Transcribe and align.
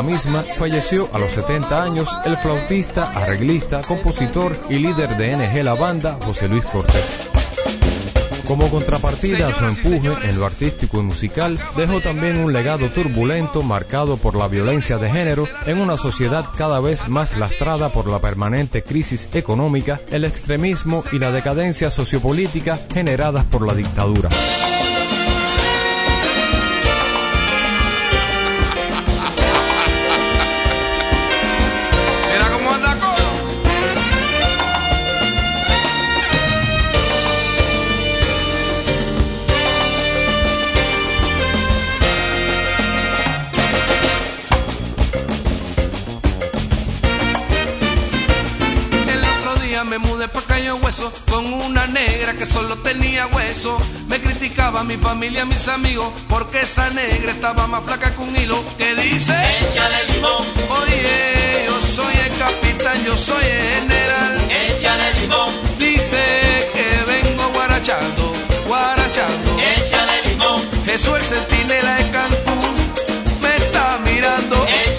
Vida 0.00 0.02
misma, 0.02 0.42
falleció 0.42 1.08
a 1.12 1.18
los 1.18 1.30
70 1.32 1.82
años 1.82 2.08
el 2.24 2.36
flautista, 2.36 3.10
arreglista, 3.12 3.82
compositor 3.82 4.56
y 4.68 4.78
líder 4.78 5.16
de 5.16 5.36
NG 5.36 5.64
La 5.64 5.74
Banda, 5.74 6.18
José 6.24 6.48
Luis 6.48 6.64
Cortés. 6.64 7.28
Como 8.46 8.68
contrapartida 8.68 9.48
a 9.48 9.54
su 9.54 9.64
empuje 9.64 10.28
en 10.28 10.38
lo 10.38 10.46
artístico 10.46 10.98
y 10.98 11.02
musical, 11.02 11.58
dejó 11.76 12.00
también 12.00 12.38
un 12.38 12.52
legado 12.52 12.88
turbulento 12.88 13.62
marcado 13.62 14.16
por 14.16 14.34
la 14.34 14.48
violencia 14.48 14.98
de 14.98 15.08
género 15.08 15.46
en 15.66 15.78
una 15.78 15.96
sociedad 15.96 16.44
cada 16.56 16.80
vez 16.80 17.08
más 17.08 17.36
lastrada 17.36 17.90
por 17.90 18.08
la 18.08 18.18
permanente 18.18 18.82
crisis 18.82 19.28
económica, 19.34 20.00
el 20.10 20.24
extremismo 20.24 21.04
y 21.12 21.20
la 21.20 21.30
decadencia 21.30 21.90
sociopolítica 21.90 22.78
generadas 22.92 23.44
por 23.44 23.64
la 23.64 23.74
dictadura. 23.74 24.30
Criticaba 54.70 54.84
mi 54.84 54.96
familia, 54.96 55.44
mis 55.44 55.66
amigos, 55.66 56.12
porque 56.28 56.60
esa 56.60 56.90
negra 56.90 57.32
estaba 57.32 57.66
más 57.66 57.82
flaca 57.82 58.14
que 58.14 58.20
un 58.22 58.36
hilo. 58.36 58.62
Que 58.78 58.94
dice: 58.94 59.32
Échale 59.62 60.04
limón. 60.12 60.46
Oye, 60.80 61.64
yo 61.66 61.80
soy 61.82 62.14
el 62.14 62.38
capitán, 62.38 63.04
yo 63.04 63.16
soy 63.16 63.44
el 63.44 63.62
general. 63.80 64.38
Échale 64.68 65.20
limón. 65.20 65.54
Dice 65.76 66.22
que 66.72 67.10
vengo 67.10 67.48
guarachando, 67.52 68.32
guarachando. 68.68 69.56
Échale 69.76 70.28
limón. 70.28 70.62
Jesús 70.84 71.18
el 71.18 71.24
centinela 71.24 71.94
de 71.96 72.10
Cancún 72.12 72.76
me 73.42 73.56
está 73.56 73.98
mirando. 74.04 74.64
Échale 74.66 74.89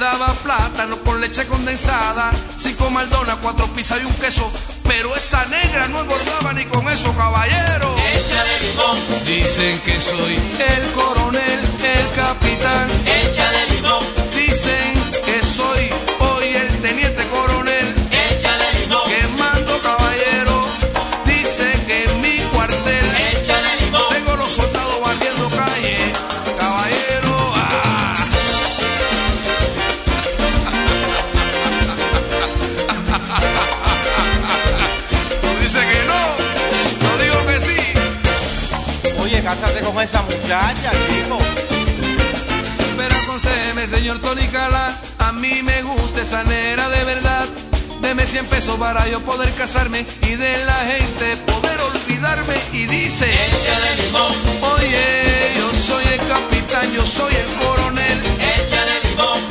daba 0.00 0.32
plátano 0.42 0.96
con 1.04 1.20
leche 1.20 1.46
condensada, 1.46 2.32
cinco 2.56 2.88
maldonas, 2.90 3.36
cuatro 3.42 3.66
pizzas 3.68 4.00
y 4.00 4.06
un 4.06 4.14
queso. 4.14 4.50
Pero 4.84 5.14
esa 5.14 5.44
negra 5.44 5.86
no 5.88 6.00
engordaba 6.00 6.52
ni 6.54 6.64
con 6.64 6.88
eso, 6.88 7.14
caballero. 7.14 7.94
Échale 8.14 8.60
limón. 8.62 8.98
Dicen 9.26 9.78
que 9.84 10.00
soy 10.00 10.34
el 10.34 10.90
coronel, 10.92 11.60
el 11.84 12.10
capitán. 12.16 12.88
Échale 13.04 13.74
limón. 13.74 14.04
Dicen 14.34 14.94
que 15.24 15.44
soy 15.44 15.89
esa 40.02 40.22
muchacha, 40.22 40.90
chico. 41.06 41.38
Pero 42.96 43.14
aconsejeme, 43.16 43.86
señor 43.86 44.20
Tony 44.20 44.46
Cala, 44.48 44.98
a 45.18 45.32
mí 45.32 45.62
me 45.62 45.82
gusta 45.82 46.22
esa 46.22 46.42
nera 46.44 46.88
de 46.88 47.04
verdad. 47.04 47.46
Deme 48.00 48.26
100 48.26 48.46
pesos 48.46 48.78
para 48.78 49.06
yo 49.08 49.20
poder 49.20 49.52
casarme 49.52 50.06
y 50.22 50.34
de 50.34 50.64
la 50.64 50.78
gente 50.86 51.36
poder 51.46 51.78
olvidarme. 51.80 52.54
Y 52.72 52.86
dice, 52.86 53.26
Échale 53.26 54.04
limón. 54.04 54.32
oye, 54.74 55.52
yo 55.56 55.72
soy 55.74 56.04
el 56.04 56.28
capitán, 56.28 56.92
yo 56.92 57.04
soy 57.04 57.34
el 57.34 57.46
coronel. 57.58 58.18
Échale 58.18 59.08
limón. 59.08 59.49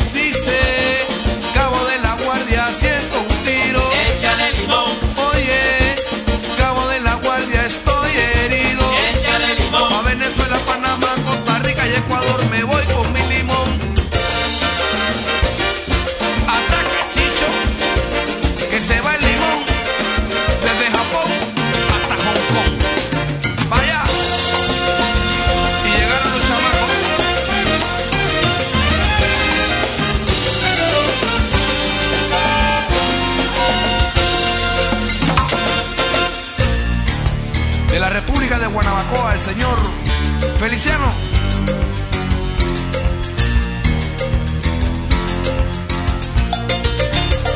Feliciano. 40.60 41.10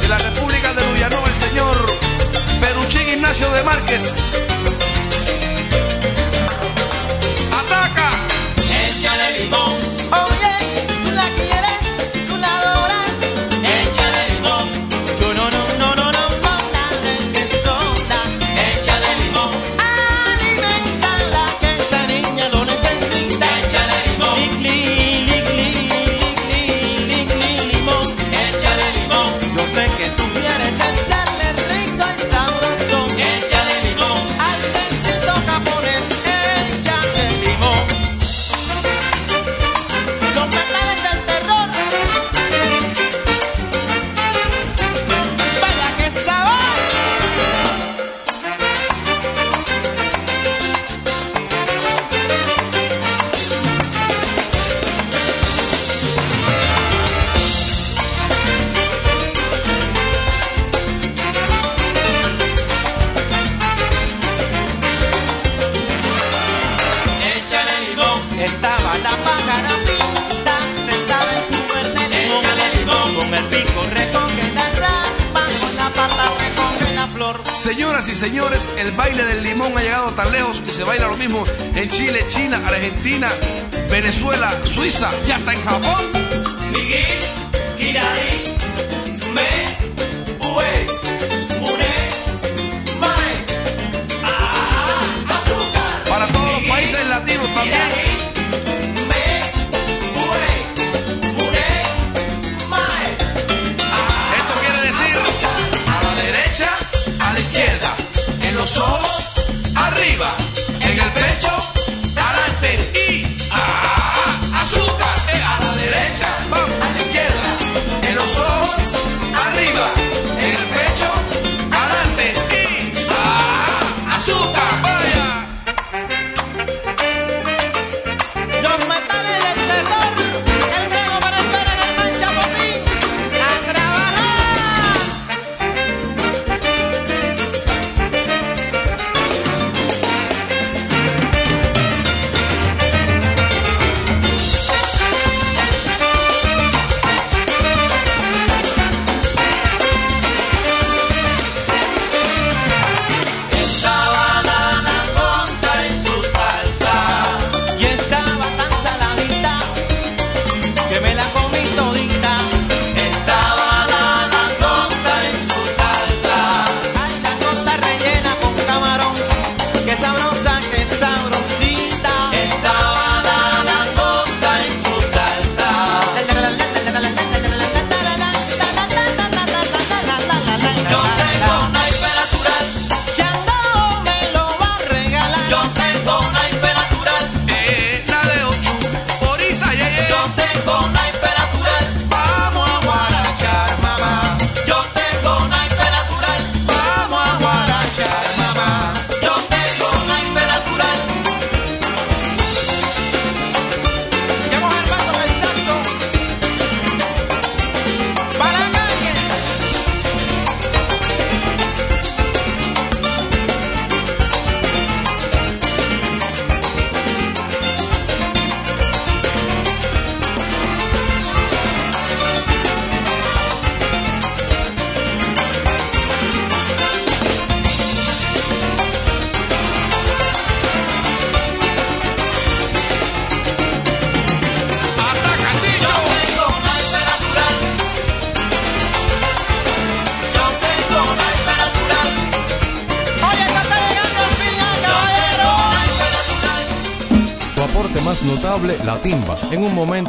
De 0.02 0.08
la 0.08 0.18
República 0.18 0.74
de 0.74 0.88
Luyanó, 0.88 1.22
el 1.28 1.36
señor 1.36 1.86
Peruchín 2.62 3.10
Ignacio 3.10 3.52
de 3.52 3.64
Márquez. 3.64 4.14
Lo 81.14 81.18
mismo 81.18 81.44
en 81.76 81.90
Chile, 81.90 82.26
China, 82.28 82.60
Argentina, 82.66 83.30
Venezuela, 83.90 84.52
Suiza 84.66 85.10
y 85.28 85.32
hasta 85.32 85.54
en 85.54 85.62
Japón. 85.64 86.06
Miguel, 86.72 87.20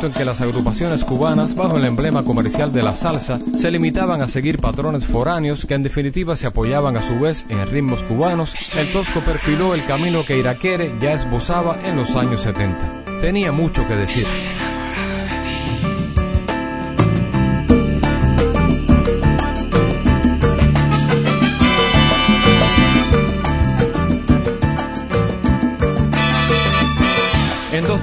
en 0.07 0.13
que 0.13 0.25
las 0.25 0.41
agrupaciones 0.41 1.05
cubanas, 1.05 1.55
bajo 1.55 1.77
el 1.77 1.85
emblema 1.85 2.25
comercial 2.25 2.73
de 2.73 2.83
la 2.83 2.95
salsa, 2.95 3.39
se 3.57 3.71
limitaban 3.71 4.23
a 4.23 4.29
seguir 4.29 4.59
patrones 4.59 5.05
foráneos 5.05 5.67
que 5.67 5.75
en 5.75 5.83
definitiva 5.83 6.37
se 6.37 6.47
apoyaban 6.47 6.97
a 6.97 7.03
su 7.03 7.19
vez 7.19 7.45
en 7.49 7.67
ritmos 7.67 8.03
cubanos, 8.03 8.55
el 8.77 8.93
Tosco 8.93 9.21
perfiló 9.21 9.75
el 9.75 9.85
camino 9.85 10.25
que 10.25 10.39
Iraquere 10.39 10.95
ya 11.01 11.13
esbozaba 11.13 11.79
en 11.85 11.97
los 11.97 12.17
años 12.17 12.43
70. 12.43 13.21
Tenía 13.21 13.53
mucho 13.53 13.87
que 13.87 13.97
decir. 13.97 14.27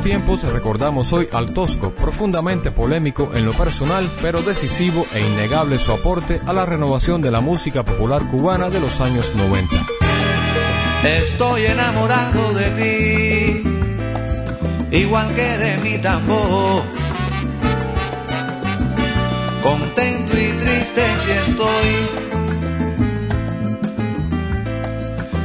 Tiempos 0.02 0.44
recordamos 0.44 1.14
hoy 1.14 1.28
al 1.32 1.54
Tosco, 1.54 1.92
profundamente 1.92 2.72
polémico 2.72 3.32
en 3.36 3.46
lo 3.46 3.54
personal, 3.54 4.10
pero 4.22 4.42
decisivo 4.42 5.06
e 5.14 5.20
innegable 5.20 5.78
su 5.78 5.92
aporte 5.92 6.42
a 6.46 6.54
la 6.54 6.66
renovación 6.66 7.22
de 7.22 7.30
la 7.30 7.40
música 7.40 7.84
popular 7.84 8.28
cubana 8.28 8.70
de 8.70 8.80
los 8.80 9.00
años 9.00 9.34
90. 9.36 9.76
Estoy 11.04 11.66
enamorado 11.66 12.54
de 12.54 12.70
ti, 12.72 13.64
igual 14.98 15.34
que 15.36 15.58
de 15.58 15.78
mi 15.78 15.98
tambor. 16.00 16.84
Contento 19.62 20.34
y 20.34 20.52
triste 20.60 21.02
si 21.26 21.32
estoy. 21.52 21.90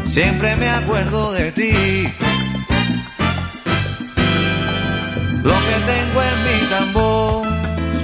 Siempre 0.04 0.56
me 0.56 0.68
acuerdo 0.68 1.32
de 1.32 1.52
ti. 1.52 1.72
Lo 5.46 5.54
que 5.54 5.76
tengo 5.92 6.22
en 6.30 6.38
mi 6.44 6.58
tambor, 6.70 7.46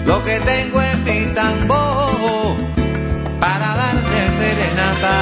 lo 0.06 0.22
que 0.22 0.38
tengo 0.38 0.80
en 0.80 1.02
mi 1.02 1.34
tambor, 1.34 2.54
para 3.40 3.68
darte 3.80 4.18
serenata. 4.38 5.16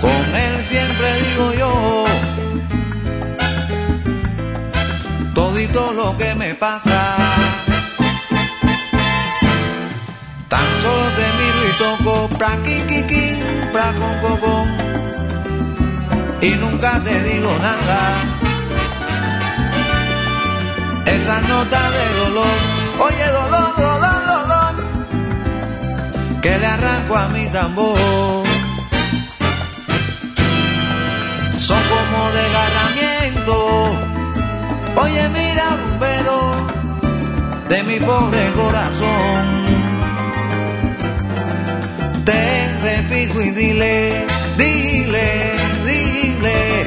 Con 0.00 0.34
él 0.44 0.64
siempre 0.64 1.06
digo 1.22 1.52
yo, 1.52 1.72
todito 5.34 5.92
lo 5.92 6.16
que 6.18 6.34
me 6.34 6.54
pasa. 6.54 7.00
Tan 10.48 10.68
solo 10.82 11.04
te 11.18 11.26
miro 11.38 11.60
y 11.62 11.72
toco, 11.78 12.28
pra 12.38 12.52
pra 13.72 13.86
con 14.00 14.14
con 14.20 14.36
con, 14.40 14.66
y 16.42 16.50
nunca 16.56 17.00
te 17.04 17.22
digo 17.22 17.56
nada 17.62 18.37
esa 21.28 21.40
nota 21.42 21.90
de 21.90 22.06
dolor, 22.20 22.58
oye 23.06 23.26
dolor, 23.26 23.76
dolor, 23.76 24.20
dolor, 24.32 24.74
que 26.40 26.58
le 26.58 26.66
arranco 26.66 27.16
a 27.16 27.28
mi 27.28 27.46
tambor. 27.48 28.46
Son 31.58 31.82
como 31.92 32.18
desgarramiento, 32.38 33.54
oye 35.02 35.28
mira 35.28 35.64
rumbero, 35.82 36.38
de 37.68 37.82
mi 37.82 38.00
pobre 38.00 38.42
corazón. 38.56 39.44
Te 42.24 42.72
repico 42.82 43.42
y 43.42 43.50
dile, 43.50 44.24
dile, 44.56 45.28
dile, 45.84 46.86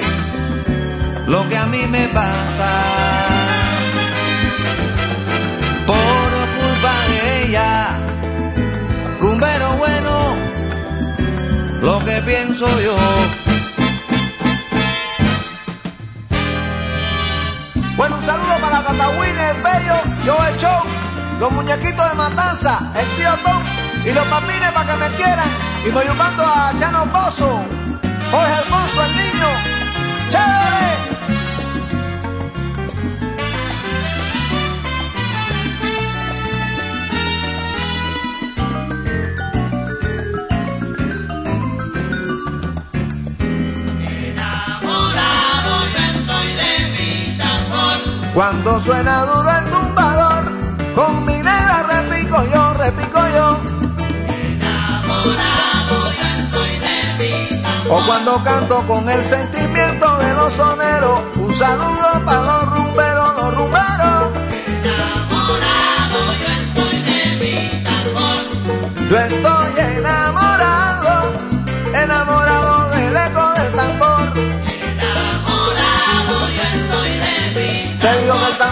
lo 1.28 1.48
que 1.48 1.58
a 1.58 1.66
mí 1.68 1.86
me 1.92 2.08
pasa. 2.08 3.11
Lo 11.82 12.00
que 12.00 12.22
pienso 12.22 12.66
yo. 12.80 12.96
Bueno, 17.98 18.16
un 18.18 18.26
saludo 18.26 18.56
para 18.62 18.84
Catahuine, 18.84 19.50
el 19.50 19.62
Bello, 19.62 19.96
yo 20.26 20.38
el 20.46 20.58
Show, 20.58 20.84
los 21.40 21.52
muñequitos 21.52 22.10
de 22.10 22.16
Matanza, 22.16 22.80
el 22.96 23.08
tío 23.18 23.32
Tom 23.44 23.62
y 24.06 24.14
los 24.14 24.26
papines 24.28 24.72
para 24.72 24.92
que 24.92 24.98
me 24.98 25.16
quieran. 25.18 25.50
Y 25.86 25.90
voy 25.90 26.06
llamando 26.06 26.44
a 26.44 26.74
Chano 26.80 27.06
Pozo, 27.12 27.64
Jorge 28.32 28.54
Alfonso, 28.54 29.04
el 29.04 29.16
niño. 29.18 29.48
¡Chévere! 30.32 30.61
Cuando 48.34 48.80
suena 48.80 49.26
duro 49.26 49.52
el 49.52 49.70
tumbador, 49.70 50.52
con 50.96 51.26
mi 51.26 51.36
negra 51.36 51.84
repico 51.84 52.44
yo, 52.54 52.74
repico 52.74 53.20
yo. 53.36 53.58
O 57.90 58.06
cuando 58.06 58.42
canto 58.42 58.88
con 58.88 59.10
el 59.10 59.26
sentimiento 59.26 60.18
de 60.18 60.34
los 60.34 60.54
soneros, 60.54 61.20
un 61.36 61.54
saludo 61.54 62.26
para 62.26 62.42
los 62.42 62.70
rumberos. 62.70 63.11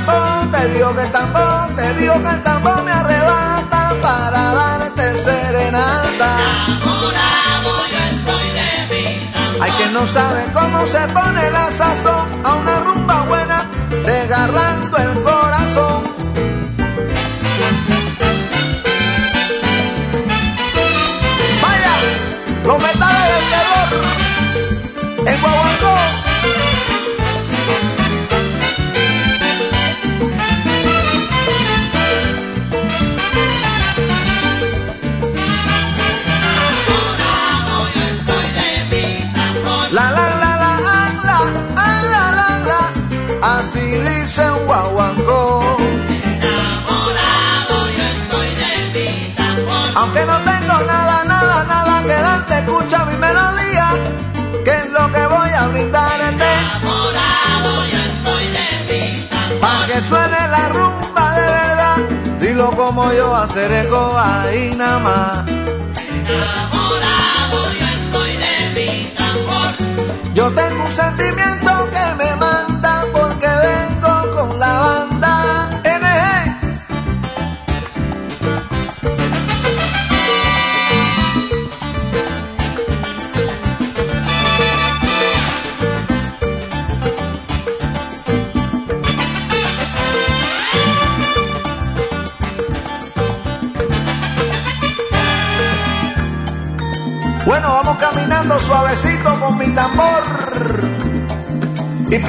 Tambor, 0.10 0.52
te 0.52 0.70
digo 0.70 0.96
que 0.96 1.02
el 1.04 1.12
tambor, 1.12 1.76
te 1.76 1.94
digo 1.96 2.14
que 2.24 2.30
el 2.30 2.44
tambor 2.44 2.84
me 2.84 2.92
arrebata 2.92 3.96
para 4.02 4.54
darte 4.54 5.16
serenata. 5.16 6.38
Hay 9.62 9.72
quien 9.72 9.94
no 9.94 10.06
sabe 10.08 10.46
cómo 10.54 10.88
se 10.88 11.00
pone 11.08 11.52
la 11.52 11.72
sazón 11.72 12.28
a 12.44 12.54
una 12.54 12.80
rumba 12.80 13.22
buena, 13.24 13.66
desgarrando 14.06 14.98
el 14.98 15.22
corazón. 15.22 15.89
Como 62.90 63.14
yo 63.14 63.36
hacer 63.36 63.72
eco 63.72 64.18
ahí 64.18 64.74
nada 64.76 64.98
más. 64.98 65.46
Yo 70.34 70.50
tengo 70.50 70.86
un 70.86 70.94
sentimiento 70.94 71.72
que 71.94 72.16
me 72.18 72.36
manda 72.38 72.79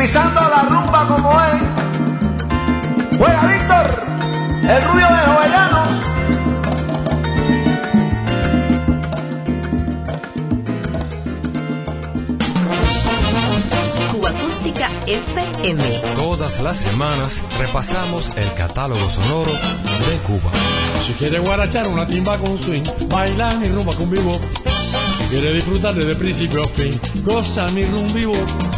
pisando 0.01 0.41
la 0.41 0.63
rumba 0.63 1.07
como 1.09 1.31
es. 1.43 1.61
Juega 3.19 3.47
Víctor, 3.47 3.87
el 4.63 4.83
rubio 4.85 5.07
de 5.07 5.21
Jovellanos. 5.29 5.89
Cuba 14.11 14.31
Acústica 14.31 14.89
FM. 15.07 15.85
Todas 16.15 16.61
las 16.61 16.79
semanas 16.79 17.43
repasamos 17.59 18.33
el 18.37 18.51
catálogo 18.55 19.11
sonoro 19.11 19.53
de 19.53 20.19
Cuba. 20.27 20.51
Si 21.07 21.13
quieres 21.13 21.45
guarachar 21.45 21.87
una 21.89 22.07
timba 22.07 22.39
con 22.39 22.59
swing, 22.59 22.85
bailar 23.07 23.59
mi 23.59 23.69
rumba 23.69 23.95
con 23.95 24.09
vivo. 24.09 24.41
Si 25.19 25.25
quieres 25.29 25.57
disfrutar 25.57 25.95
desde 25.95 26.15
principio 26.15 26.65
a 26.65 26.69
fin, 26.69 26.99
goza 27.23 27.69
mi 27.69 27.85
rumba 27.85 28.15
vivo. 28.15 28.70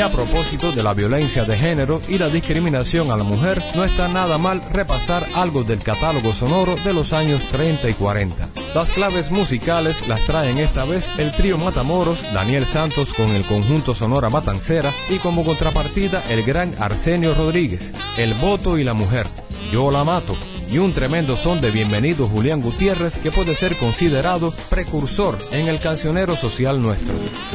Y 0.00 0.02
a 0.02 0.08
propósito 0.08 0.72
de 0.72 0.82
la 0.82 0.94
violencia 0.94 1.44
de 1.44 1.58
género 1.58 2.00
y 2.08 2.16
la 2.16 2.30
discriminación 2.30 3.10
a 3.10 3.18
la 3.18 3.22
mujer, 3.22 3.62
no 3.74 3.84
está 3.84 4.08
nada 4.08 4.38
mal 4.38 4.62
repasar 4.72 5.26
algo 5.34 5.62
del 5.62 5.82
catálogo 5.82 6.32
sonoro 6.32 6.76
de 6.76 6.94
los 6.94 7.12
años 7.12 7.42
30 7.50 7.90
y 7.90 7.92
40. 7.92 8.48
Las 8.74 8.90
claves 8.92 9.30
musicales 9.30 10.08
las 10.08 10.24
traen 10.24 10.56
esta 10.56 10.86
vez 10.86 11.12
el 11.18 11.32
trío 11.32 11.58
Matamoros, 11.58 12.22
Daniel 12.32 12.64
Santos 12.64 13.12
con 13.12 13.32
el 13.32 13.44
conjunto 13.44 13.94
Sonora 13.94 14.30
Matancera 14.30 14.90
y 15.10 15.18
como 15.18 15.44
contrapartida 15.44 16.24
el 16.30 16.44
gran 16.44 16.74
Arsenio 16.80 17.34
Rodríguez, 17.34 17.92
El 18.16 18.32
voto 18.32 18.78
y 18.78 18.84
la 18.84 18.94
mujer, 18.94 19.26
Yo 19.70 19.90
la 19.90 20.02
mato, 20.02 20.34
y 20.70 20.78
un 20.78 20.94
tremendo 20.94 21.36
son 21.36 21.60
de 21.60 21.70
bienvenido 21.70 22.26
Julián 22.26 22.62
Gutiérrez 22.62 23.18
que 23.18 23.30
puede 23.30 23.54
ser 23.54 23.76
considerado 23.76 24.54
precursor 24.70 25.36
en 25.52 25.68
el 25.68 25.78
cancionero 25.78 26.36
social 26.36 26.80
nuestro. 26.80 27.12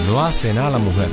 No 0.07 0.23
hace 0.23 0.53
nada 0.53 0.69
la 0.69 0.77
mujer. 0.77 1.09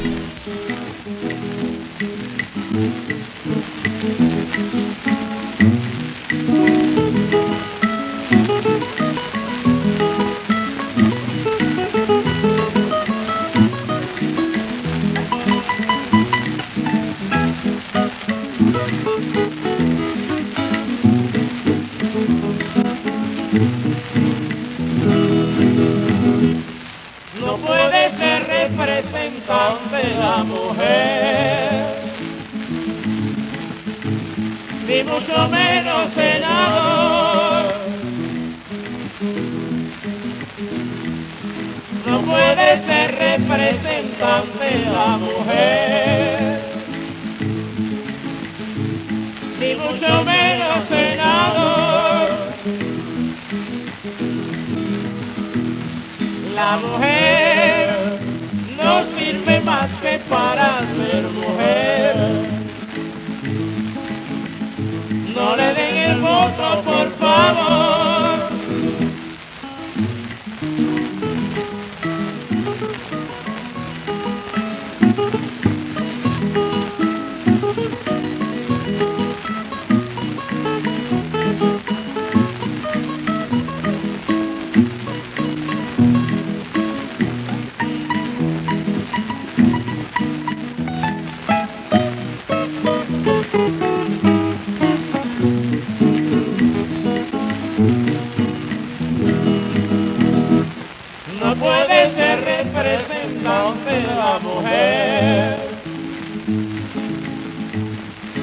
No 101.42 101.54
puede 101.56 102.10
ser 102.14 102.44
representante 102.44 103.90
de 103.90 104.14
la 104.14 104.38
mujer, 104.40 105.58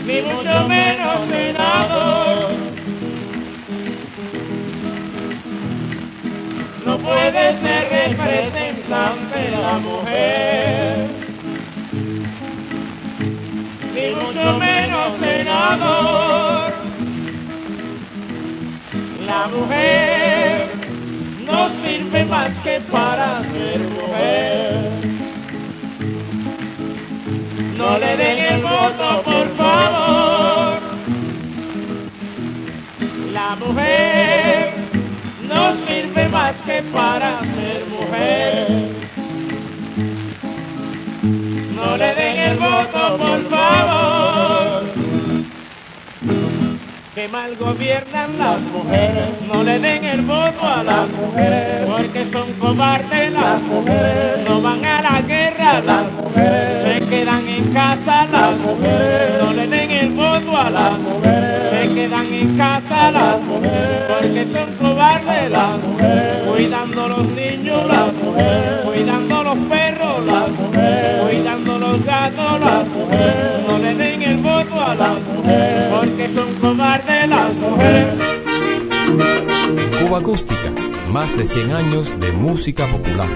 ni 0.05 0.21
mucho 0.21 0.67
menos 0.67 1.29
senador. 1.29 2.51
No 6.85 6.97
puede 6.97 7.59
ser 7.59 7.89
representante 7.89 9.37
de 9.37 9.51
la 9.51 9.77
mujer, 9.79 11.07
ni 13.93 14.15
mucho 14.15 14.59
menos 14.59 15.19
senador. 15.19 16.58
La 19.29 19.47
mujer 19.47 20.71
no 21.45 21.69
sirve 21.83 22.25
más 22.25 22.49
que 22.63 22.81
para 22.91 23.43
ser 23.51 23.79
mujer. 23.79 24.91
No 27.77 27.99
le 27.99 28.17
den 28.17 28.37
el 28.53 28.61
voto, 28.63 29.21
por 29.23 29.47
favor. 29.55 30.79
La 33.31 33.55
mujer 33.55 34.73
no 35.47 35.63
sirve 35.85 36.29
más 36.29 36.55
que 36.65 36.81
para 36.91 37.39
ser 37.55 37.85
mujer. 37.95 38.67
No 41.75 41.97
le 41.97 42.15
den 42.15 42.37
el 42.49 42.57
voto, 42.57 43.17
por 43.17 43.41
favor. 43.47 44.38
Que 47.19 47.27
mal 47.27 47.53
gobiernan 47.57 48.37
las 48.37 48.61
mujeres, 48.61 49.41
no 49.45 49.61
le 49.61 49.77
den 49.77 50.05
el 50.05 50.21
voto 50.21 50.65
a 50.65 50.81
las 50.83 51.09
mujeres, 51.09 51.85
porque 51.85 52.31
son 52.31 52.53
cobardes 52.53 53.33
las 53.33 53.61
mujeres, 53.61 54.47
no 54.47 54.61
van 54.61 54.85
a 54.85 55.01
la 55.01 55.21
guerra 55.23 55.81
las 55.81 56.09
mujeres, 56.13 57.01
se 57.01 57.07
quedan 57.07 57.45
en 57.45 57.73
casa 57.73 58.25
las 58.31 58.57
mujeres, 58.59 59.43
no 59.43 59.51
le 59.51 59.67
den 59.67 59.91
el 59.91 60.09
voto 60.11 60.57
a 60.57 60.69
las 60.69 60.97
mujeres, 60.97 61.69
se 61.71 61.93
quedan 61.93 62.33
en 62.33 62.57
casa 62.57 63.11
las 63.11 63.41
mujeres, 63.41 64.01
porque 64.07 64.47
son 64.53 64.73
cobardes 64.75 65.51
las 65.51 65.77
mujeres, 65.77 66.47
cuidando 66.47 67.07
los 67.09 67.27
niños 67.31 67.85
las 67.85 68.13
mujeres, 68.13 68.85
cuidando 68.85 69.43
los 69.43 69.57
perros 69.67 70.25
las 70.25 70.49
mujeres, 70.51 71.21
cuidando 71.21 71.68
no 72.05 73.77
le 73.77 73.95
den 73.95 74.21
el 74.21 74.37
voto 74.37 74.81
a 74.81 74.95
las 74.95 75.21
mujeres, 75.21 75.87
porque 75.91 76.29
son 76.33 76.55
cobardes 76.55 77.29
las 77.29 77.53
mujeres. 77.55 78.13
Cuba 80.01 80.17
Acústica, 80.19 80.71
más 81.11 81.37
de 81.37 81.47
100 81.47 81.71
años 81.71 82.19
de 82.19 82.31
música 82.31 82.85
popular. 82.87 83.27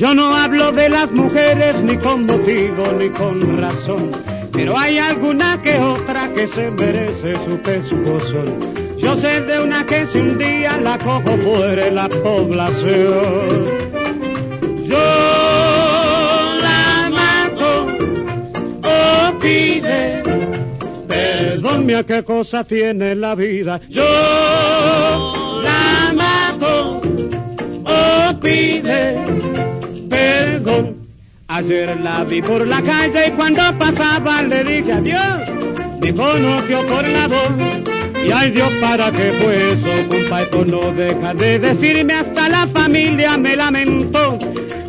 Yo 0.00 0.14
no 0.14 0.34
hablo 0.34 0.72
de 0.72 0.88
las 0.88 1.12
mujeres 1.12 1.82
ni 1.82 1.98
con 1.98 2.24
motivo 2.24 2.90
ni 2.98 3.10
con 3.10 3.60
razón, 3.60 4.10
pero 4.52 4.76
hay 4.76 4.98
alguna 4.98 5.60
que 5.62 5.78
otra 5.78 6.32
que 6.32 6.46
se 6.46 6.70
merece 6.70 7.34
su 7.44 7.58
pescozón. 7.58 8.58
Yo 8.98 9.16
sé 9.16 9.40
de 9.40 9.60
una 9.60 9.86
que 9.86 10.04
si 10.04 10.18
un 10.18 10.36
día 10.36 10.78
la 10.78 10.98
cojo 10.98 11.36
muere 11.38 11.90
la 11.90 12.08
población. 12.08 13.64
Yo 14.84 14.98
la 16.60 17.10
mato 17.10 17.86
o 18.82 19.38
pide 19.38 20.22
perdón 21.08 21.86
mía 21.86 22.04
qué 22.04 22.22
cosa 22.22 22.64
tiene 22.64 23.14
la 23.14 23.34
vida. 23.34 23.80
Yo 23.88 24.02
la 25.62 26.12
mato 26.14 27.00
no 27.84 28.40
pide 28.40 29.18
perdón. 30.10 30.89
Ayer 31.60 32.00
la 32.00 32.24
vi 32.24 32.40
por 32.40 32.66
la 32.66 32.80
calle 32.80 33.28
y 33.28 33.30
cuando 33.32 33.60
pasaba 33.78 34.42
le 34.42 34.64
dije 34.64 34.94
adiós. 34.94 35.42
Me 36.00 36.14
conoció 36.14 36.86
por 36.86 37.06
la 37.06 37.28
voz. 37.28 37.50
Y 38.26 38.32
ay 38.32 38.50
Dios, 38.52 38.72
¿para 38.80 39.12
qué 39.12 39.30
fue 39.32 39.72
eso, 39.72 39.90
compa? 40.08 40.40
No 40.66 40.90
deja 40.92 41.34
de 41.34 41.58
decirme 41.58 42.14
hasta 42.14 42.48
la 42.48 42.66
familia 42.66 43.36
me 43.36 43.56
lamentó. 43.56 44.38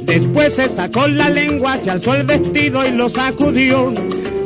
Después 0.04 0.56
se 0.56 0.70
sacó 0.70 1.10
la 1.10 1.30
lengua, 1.30 1.78
se 1.78 1.92
alzó 1.92 2.16
el 2.16 2.24
vestido 2.24 2.88
y 2.88 2.92
lo 2.92 3.10
sacudió. 3.10 3.94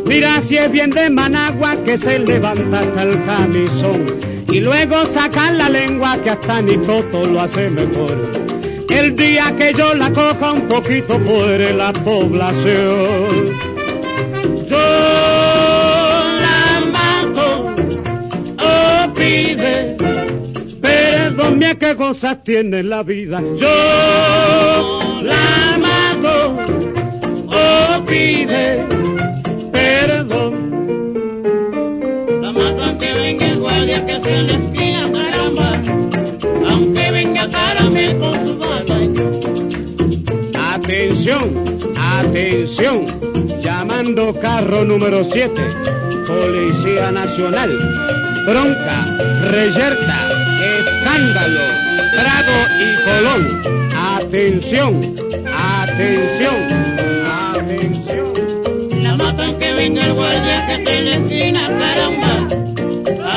Mira 0.08 0.42
si 0.42 0.58
es 0.58 0.72
bien 0.72 0.90
de 0.90 1.12
Managua 1.12 1.76
que 1.86 1.96
se 1.96 2.18
levanta 2.18 2.80
hasta 2.80 3.04
el 3.04 3.24
camisón. 3.24 4.04
Y 4.52 4.62
luego 4.62 5.06
saca 5.14 5.52
la 5.52 5.70
lengua 5.70 6.18
que 6.24 6.32
hasta 6.32 6.60
ni 6.64 6.76
Toto 6.80 7.28
lo 7.28 7.42
hace 7.42 7.70
mejor. 7.70 8.45
El 8.90 9.16
día 9.16 9.54
que 9.58 9.74
yo 9.74 9.94
la 9.94 10.12
coja 10.12 10.54
un 10.54 10.68
poquito 10.68 11.20
fuera 11.20 11.72
la 11.74 11.94
población. 11.94 13.54
Yo 14.70 14.78
la 16.42 16.82
mato, 16.92 17.76
oh 18.60 19.14
pide, 19.14 19.98
perdón, 20.82 21.60
mira 21.60 21.76
qué 21.76 21.96
cosas 21.96 22.44
tiene 22.44 22.84
la 22.84 23.04
vida. 23.04 23.42
Yo 23.60 25.22
la 25.24 25.78
mato, 25.78 26.58
oh 27.48 28.06
pide, 28.06 28.86
Atención, 41.98 43.06
llamando 43.62 44.34
carro 44.34 44.86
número 44.86 45.24
7, 45.24 45.52
Policía 46.26 47.12
Nacional, 47.12 47.72
bronca, 48.46 49.06
reyerta, 49.52 50.30
escándalo, 50.80 51.60
Prado 52.16 52.56
y 52.80 52.96
Colón. 53.06 53.42
Atención, 54.18 55.02
atención, 55.54 56.56
atención. 57.52 59.04
La 59.04 59.16
mato 59.16 59.44
aunque 59.44 59.74
venga 59.74 60.06
el 60.06 60.14
guardia 60.14 60.66
que 60.68 61.48
en 61.48 61.54
la 61.54 61.68
caramba. 61.80 62.48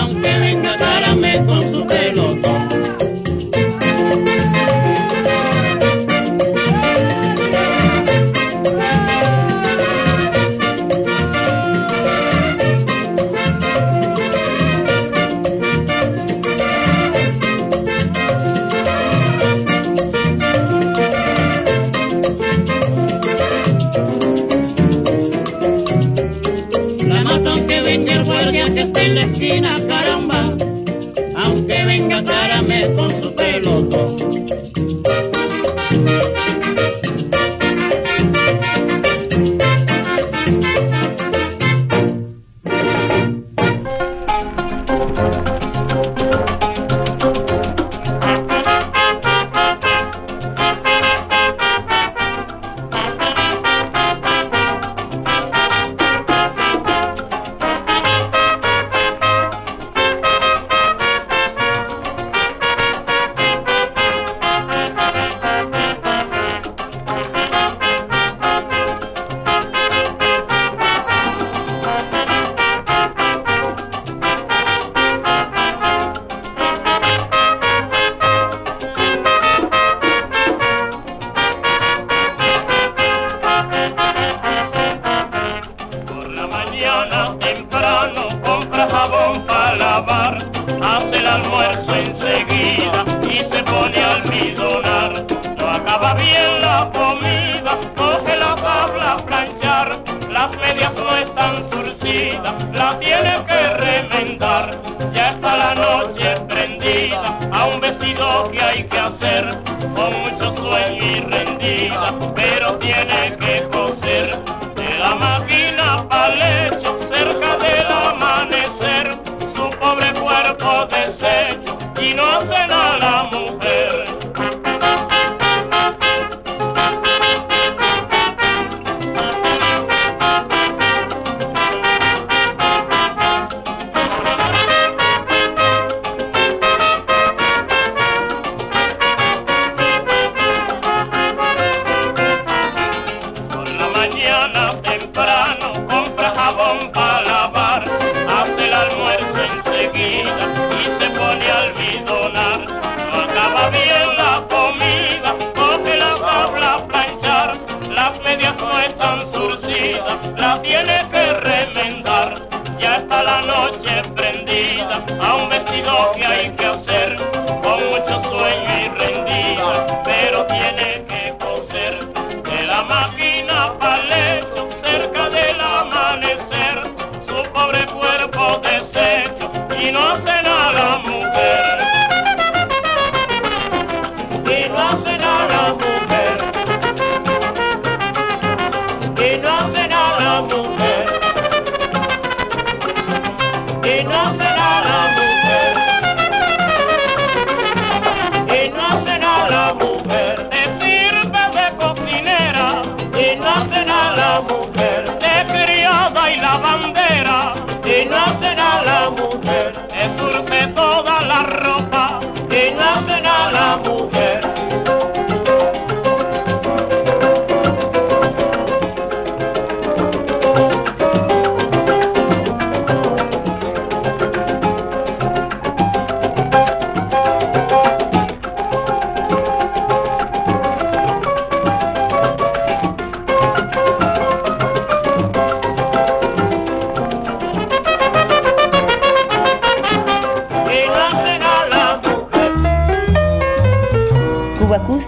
Aunque 0.00 0.38
venga 0.38 0.76
caramel 0.76 1.44
con 1.46 1.62
su 1.72 1.86
pelotón. 1.86 2.07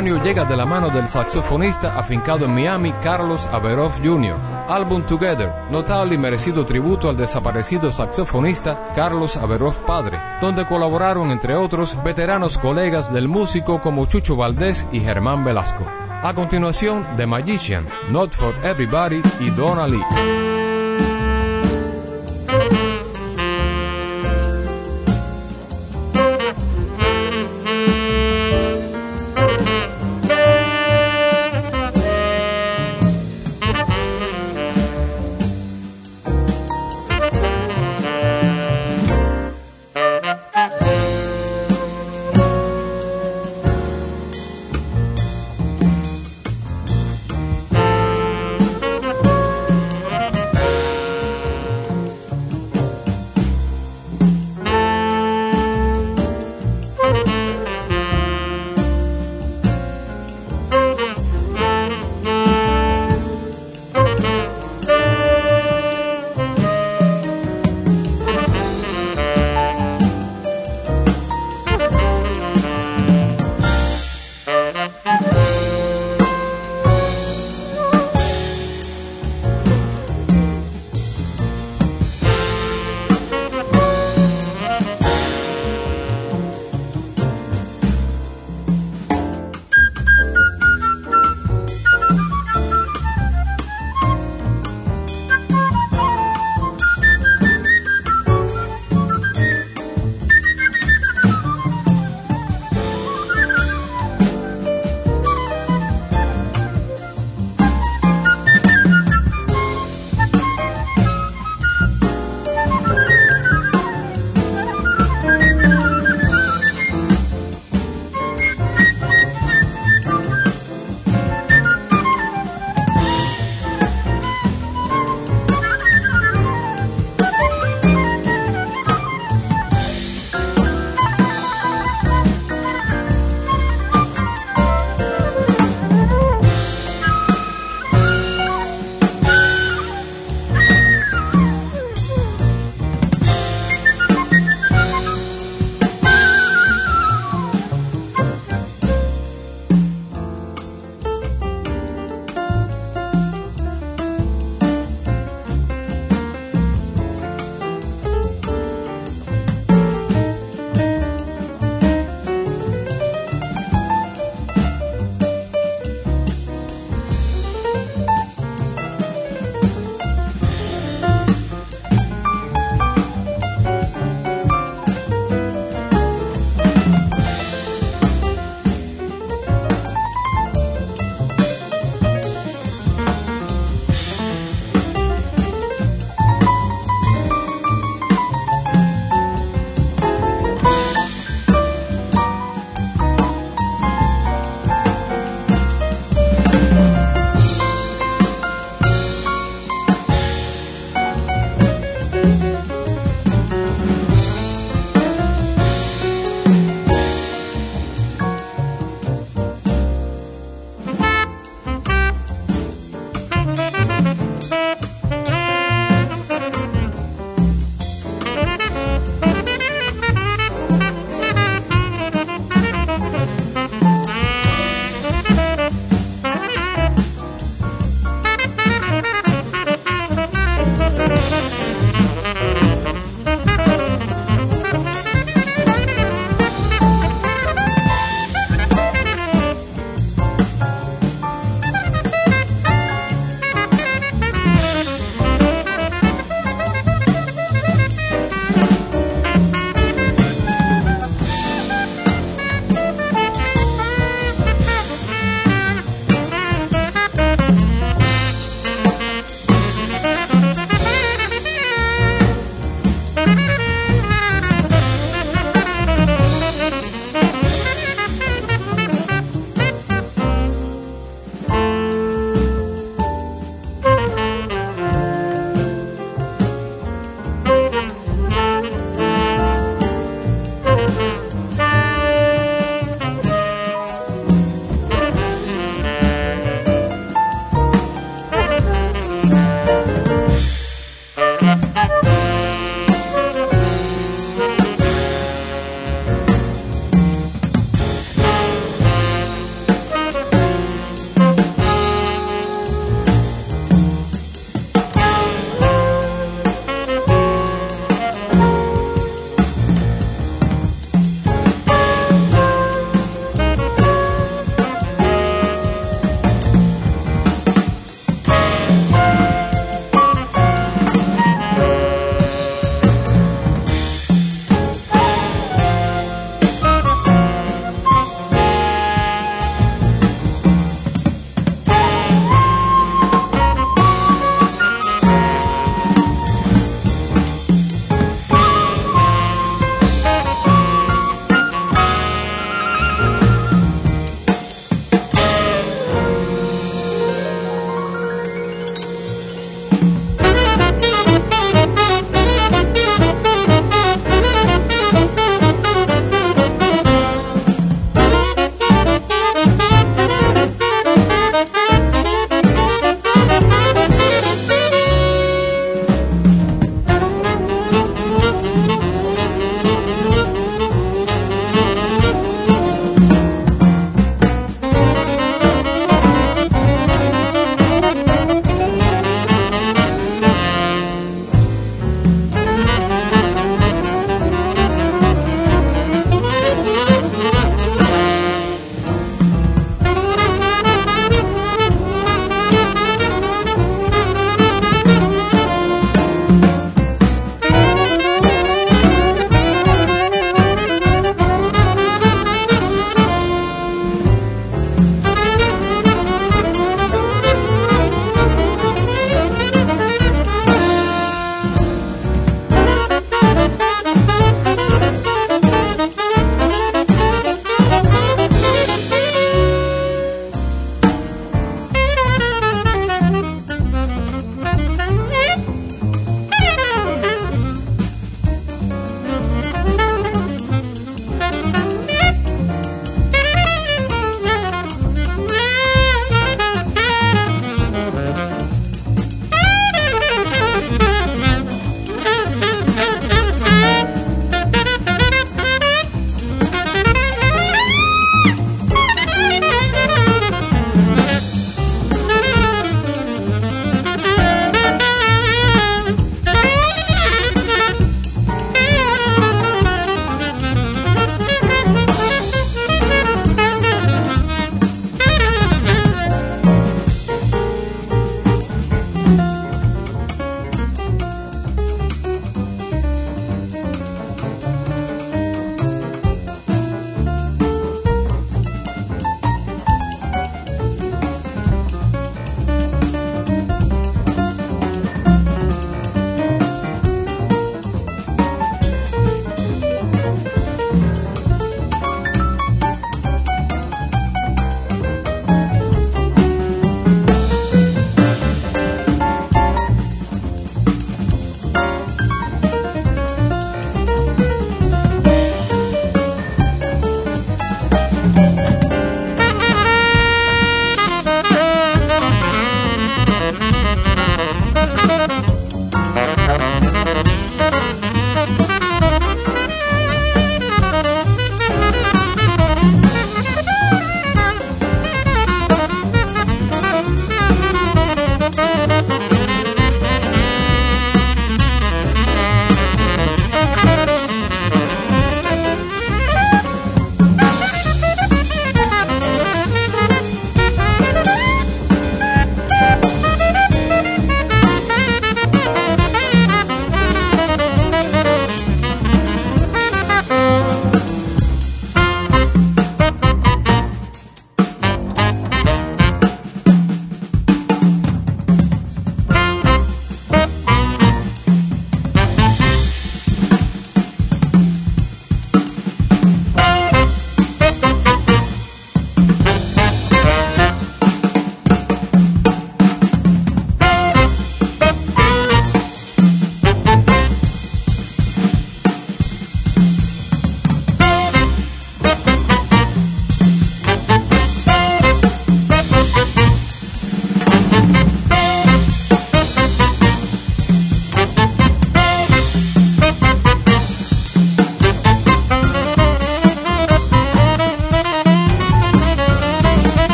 Contemporáneo 0.00 0.22
llega 0.22 0.44
de 0.44 0.56
la 0.56 0.64
mano 0.64 0.88
del 0.88 1.08
saxofonista 1.08 1.98
afincado 1.98 2.46
en 2.46 2.54
Miami, 2.54 2.92
Carlos 3.02 3.46
Averoff 3.52 3.98
Jr. 4.02 4.34
Album 4.68 5.02
Together, 5.02 5.52
notable 5.70 6.14
y 6.14 6.18
merecido 6.18 6.64
tributo 6.64 7.10
al 7.10 7.16
desaparecido 7.16 7.92
saxofonista 7.92 8.92
Carlos 8.94 9.36
Averoff 9.36 9.78
Padre, 9.80 10.18
donde 10.40 10.64
colaboraron 10.64 11.30
entre 11.30 11.54
otros 11.54 12.02
veteranos 12.02 12.56
colegas 12.56 13.12
del 13.12 13.28
músico 13.28 13.80
como 13.80 14.06
Chucho 14.06 14.36
Valdés 14.36 14.86
y 14.90 15.00
Germán 15.00 15.44
Velasco. 15.44 15.84
A 16.22 16.32
continuación, 16.34 17.06
The 17.16 17.26
Magician, 17.26 17.86
Not 18.10 18.32
for 18.32 18.54
Everybody 18.64 19.20
y 19.40 19.50
Donna 19.50 19.86
Lee. 19.86 20.49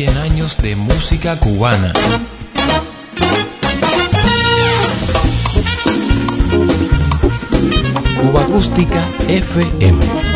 100 0.00 0.16
años 0.16 0.56
de 0.62 0.76
música 0.76 1.38
cubana. 1.38 1.92
Cuba 8.22 8.40
Acústica 8.40 9.06
FM. 9.28 10.29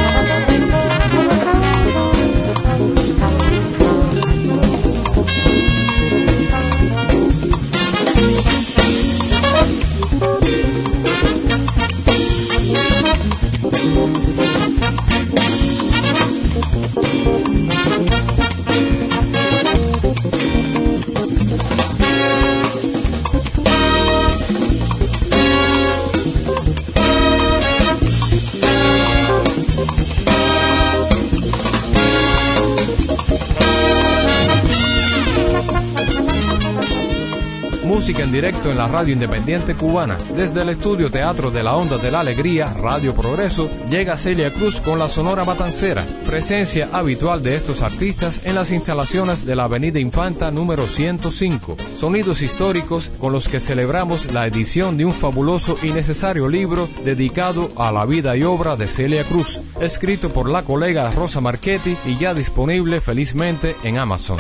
En 38.70 38.78
la 38.78 38.88
radio 38.88 39.12
independiente 39.12 39.74
cubana. 39.74 40.18
Desde 40.34 40.62
el 40.62 40.68
estudio 40.68 41.10
Teatro 41.10 41.50
de 41.50 41.62
la 41.62 41.76
Onda 41.76 41.98
de 41.98 42.10
la 42.10 42.20
Alegría, 42.20 42.72
Radio 42.72 43.14
Progreso, 43.14 43.70
llega 43.90 44.18
Celia 44.18 44.52
Cruz 44.52 44.80
con 44.80 44.98
la 44.98 45.08
Sonora 45.08 45.44
Matancera, 45.44 46.06
presencia 46.26 46.88
habitual 46.92 47.42
de 47.42 47.56
estos 47.56 47.82
artistas 47.82 48.40
en 48.44 48.54
las 48.54 48.70
instalaciones 48.70 49.44
de 49.44 49.56
la 49.56 49.64
Avenida 49.64 49.98
Infanta 49.98 50.50
número 50.50 50.86
105. 50.86 51.76
Sonidos 51.94 52.42
históricos 52.42 53.10
con 53.18 53.32
los 53.32 53.48
que 53.48 53.60
celebramos 53.60 54.32
la 54.32 54.46
edición 54.46 54.96
de 54.96 55.04
un 55.04 55.12
fabuloso 55.12 55.76
y 55.82 55.90
necesario 55.90 56.48
libro 56.48 56.88
dedicado 57.04 57.70
a 57.76 57.92
la 57.92 58.06
vida 58.06 58.36
y 58.36 58.42
obra 58.44 58.76
de 58.76 58.86
Celia 58.86 59.24
Cruz, 59.24 59.60
escrito 59.80 60.30
por 60.30 60.48
la 60.48 60.62
colega 60.62 61.10
Rosa 61.10 61.40
Marchetti 61.40 61.96
y 62.06 62.16
ya 62.16 62.34
disponible 62.34 63.00
felizmente 63.00 63.76
en 63.82 63.98
Amazon. 63.98 64.38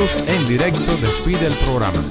En 0.00 0.48
directo 0.48 0.96
despide 0.96 1.46
el 1.46 1.52
programa. 1.56 2.02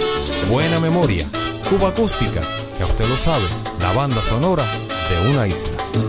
Buena 0.48 0.80
memoria, 0.80 1.26
Cuba 1.68 1.90
Acústica, 1.90 2.40
que 2.78 2.84
usted 2.84 3.08
lo 3.08 3.18
sabe, 3.18 3.46
la 3.80 3.92
banda 3.94 4.22
sonora 4.22 4.64
de 5.10 5.32
una 5.32 5.48
isla. 5.48 6.09